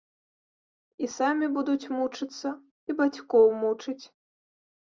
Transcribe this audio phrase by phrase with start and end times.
[1.07, 4.01] І самі будуць мучыцца і бацькоў мучыць.